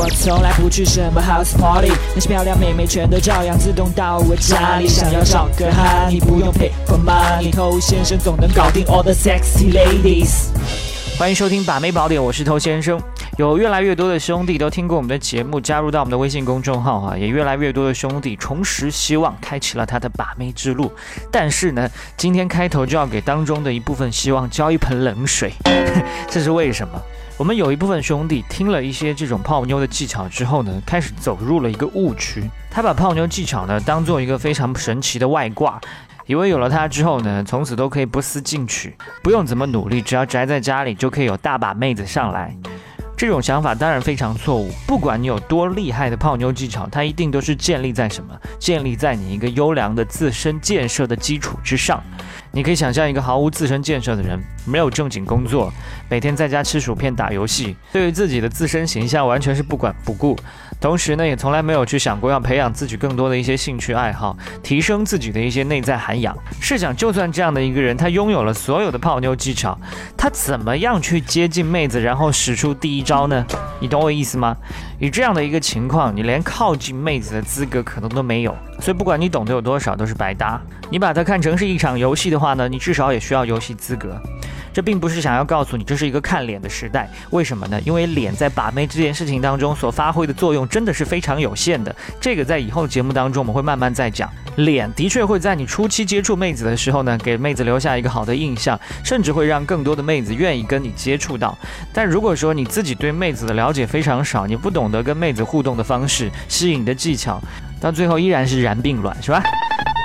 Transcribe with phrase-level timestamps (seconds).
[0.00, 4.86] 我从来不去什么 house party，那些漂亮妹妹全都照样自动到我家里。
[4.86, 10.50] 想要找个哈，你不用 pay for money，偷先生总能搞定 all the sexy ladies。
[11.18, 12.96] 欢迎收听把妹宝典，我是偷先生。
[13.38, 20.92] 有越来越多的兄弟都听过我们的节目，加入到我们的微信公众号啊，也越来越多的兄弟重拾希望，开启了他的把妹之路。
[21.28, 25.52] 但是呢，今天开头就要给当中的一部分希望浇一盆冷水，
[26.30, 27.02] 这是为什么？
[27.38, 32.42] 我们有一部分兄弟听了一些这种泡妞的技巧之后呢，开始走入了一个误区。
[32.68, 35.80] 他把泡妞技巧呢当做一个非常神奇的外挂，
[36.26, 42.52] 以为有了它之后呢，从此都可以不思进取，不用怎么努力，只要宅在家里就可以有大把妹子上来。
[43.18, 44.70] 这种想法当然非常错误。
[44.86, 48.32] 不管你有多厉害的泡妞技巧，它一定都是建立在什么？
[48.60, 52.00] 建立在你一个优良的自身建设的基础之上。
[52.52, 55.72] 你可以想象一个毫无自身建设的人，没有正经工作，
[56.08, 60.38] 每天在家吃薯片打游戏，对于自己的自身形象完全是不管不顾。
[60.80, 66.36] 同时呢，也从来没有去想过要培养自己更多的一些兴趣爱好，提升自己的一些内在涵养。
[66.60, 69.76] 试想，就算这样的一个人，他拥有了所有的泡妞技巧，
[70.16, 73.44] 他怎么样去接近妹子，然后使出第一招呢？
[73.80, 74.56] 你懂我意思吗？
[75.00, 78.56] 以这样的一个情况，你连靠近妹子的资格可能都没有。
[78.80, 80.60] 所以，不管你懂得有多少，都是白搭。
[80.90, 84.20] 你把它看成是一场游戏的话呢，你至少也需要游戏资格。
[84.78, 87.80] 这并不是想要告诉你这是一个看脸的时代，为什么呢？
[87.84, 91.92] 因为脸在把妹这件事情当中所发挥的作用真的是非常有限的。
[92.20, 94.30] 这个在以后的节目当中我们会慢慢再讲。
[94.54, 101.58] 脸的确会在你初期接触妹子的时候呢，给妹子留下一个好的印象，甚至会让更多的妹子愿意跟你接触到。
[101.92, 107.42] 但如果说你自己对妹子的了解非常少，你不懂得跟妹子互动的方式、吸引的技巧，
[107.80, 109.42] 到最后依然是燃并卵，是吧？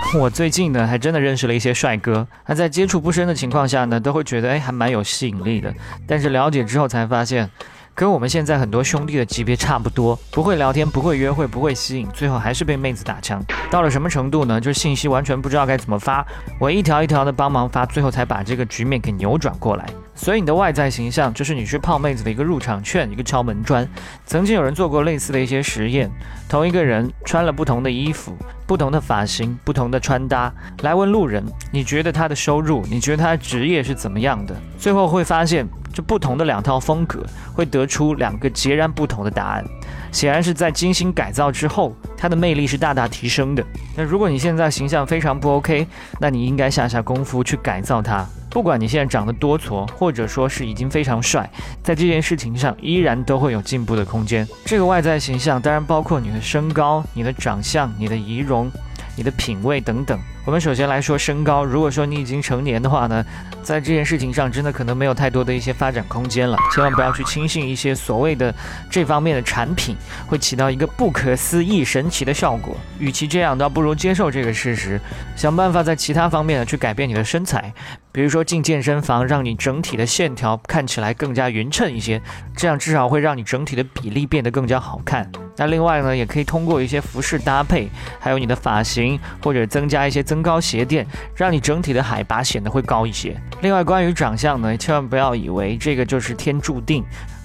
[0.20, 5.74] 我最近呢，还真的认识了一些帅哥，那在接触不深的情况下呢，都会觉得哎，还蛮有吸引力的。
[6.08, 7.50] 但是了解之后才发现。
[7.96, 13.40] 跟我们现在很多兄弟的级别差不多，不会聊天，不会约会，不会吸引，最后还是被妹子打枪。
[13.70, 14.60] 到了什么程度呢？
[14.60, 16.26] 就是信息完全不知道该怎么发，
[16.60, 19.86] 我一条一条的帮忙发，最后才把这个局面给扭转过来。
[20.16, 23.88] 所以你的外在形象就是你去泡妹子的一个入场券，一个敲门砖。
[24.26, 26.10] 曾经有人做过类似的一些实验，
[26.50, 34.56] 同一个人穿了不同的衣服、不同的发型、不同的穿搭，来问路人，你觉得他的收入，你觉得他的职业是怎么样的？
[34.78, 35.68] 最后会发现。
[35.96, 39.64] 这不同的两套风格会得出两个截然不同的答案，
[40.12, 43.64] 显然是在精心改造之后，它的魅力是大大提升的。
[43.96, 45.86] 那如果你现在形象非常不 OK，
[46.20, 48.28] 那你应该下下功夫去改造它。
[48.54, 51.50] 不管你现在长得多矬，或者说是已经非常帅，
[51.82, 54.48] 在这件事情上依然都会有进步的空间。
[54.64, 58.72] 这个外在形象当然包括你的身高、你的长相、你的仪容。
[59.16, 60.20] 你的品味等等。
[60.46, 61.64] 我们首先来说身高。
[61.64, 63.26] 如果说你已经成年的话呢，
[63.62, 66.58] 在这件事情上真的可能没有太多的一些发展空间了。
[66.74, 68.54] 千万不要去轻信一些所谓的
[68.90, 69.96] 这方面的产品
[70.28, 72.76] 会起到一个不可思议神奇的效果。
[73.00, 75.00] 与其这样，倒不如接受这个事实，
[75.36, 77.74] 想办法在其他方面呢去改变你的身材。
[78.12, 82.22] 比如说进健身房，让你整体的线条看起来更加匀称一些，
[82.56, 85.32] 这样至少会让你整体的比例变得更加好看。
[85.56, 87.88] 那另外呢，也可以通过一些服饰搭配，
[88.20, 91.06] 还有你的发型，或者增加一些增高鞋垫，
[91.36, 93.40] 让你整体的海拔显得会高一些。
[93.62, 97.04] 另外，关于长相呢，千万不要以为这个就是天注定，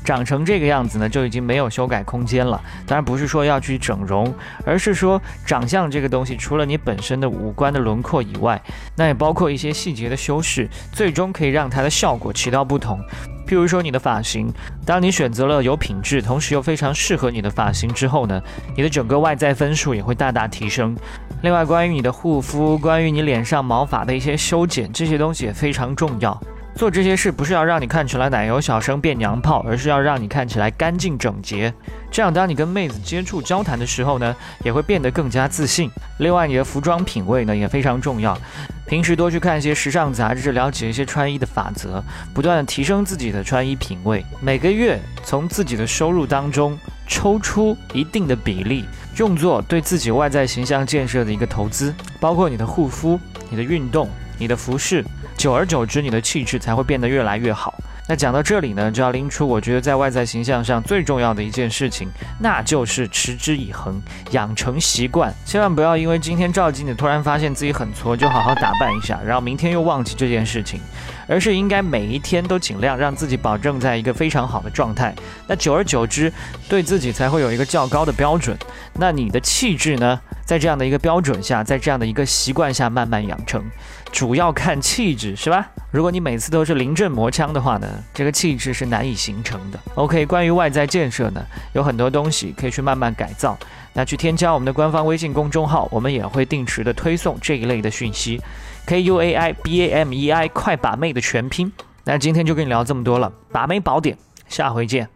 [0.08, 2.58] 长成这个样子呢就已经没有修改空间了。
[2.86, 8.58] 当然不是说要去整容，而是说长相这个东西，除了你本身的五官的轮廓以外，
[8.96, 12.98] 那也包括一些细节的修饰，最终可以让它的效果起到不同。
[13.46, 14.50] 譬如说你的发型，
[14.86, 18.42] 当你选择了有品质，同时又非常适合你的发型之后呢，
[18.74, 20.96] 你的整个外在分数也会大大提升。
[21.42, 26.38] 另外，关于你的护肤，关于你脸上毛发的一些修剪，这些东西也非常重要。
[26.78, 31.74] 做这些事不是要让你看起来奶油小生变娘炮，而是要让你看起来干净整洁。
[32.08, 35.90] 这样，当你跟妹子接触交谈的时候呢，也会变得更加自信。
[36.18, 38.38] 另外，你的服装品味呢也非常重要。
[38.86, 42.00] 平时多去看一些时尚杂志，了解一些穿衣的法则，
[42.32, 44.24] 不断的提升自己的穿衣品味。
[44.40, 46.78] 每个月从自己的收入当中
[47.08, 48.84] 抽出一定的比例，
[49.16, 53.18] 用作对自己外在形象建设的一个投资，包括你的护肤、
[53.50, 54.08] 你的运动、
[54.38, 55.04] 你的服饰。
[55.38, 57.72] 久而久之，你的气质才会变得越来越好。
[58.08, 62.08] 那讲到这里呢，就要拎出我觉得在外在形象上最重要的一件事情，
[62.40, 64.00] 那就是持之以恒，
[64.32, 65.32] 养成习惯。
[65.44, 70.80] 千万不要因为今天照镜子突然发现自己很挫，就好好打扮一下，然后明天又忘记这件事情，
[71.28, 75.14] 而是应该每一天都尽量让自己保证在一个非常好的状态。
[75.46, 76.32] 那久而久之，
[76.68, 78.58] 对自己才会有一个较高的标准。
[78.94, 80.18] 那你的气质呢？
[80.48, 83.62] 在这样的一个标准下，在这样的一个习惯下慢慢养成，
[84.10, 85.68] 主要看气质，是吧？
[85.90, 89.78] 如果你每次都是临阵磨枪的话呢，这个气质是难以形成的。
[89.94, 93.58] OK，关于外在建设呢，有很多东西可以去慢慢改造。
[93.92, 98.40] 那去添加我们的官方微信公众号，我们也会定时的推送这一类的讯息。
[98.86, 101.70] K U A I B A M E I，快把妹的全拼。
[102.04, 104.16] 那今天就跟你聊这么多了，把妹宝典，
[104.48, 105.10] 下回见。